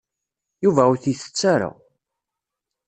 Yuba 0.63 0.81
ur 0.91 0.97
t-isett 1.03 1.41
ara. 1.53 1.69